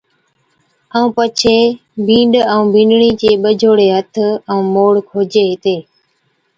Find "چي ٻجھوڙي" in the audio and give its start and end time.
3.19-3.87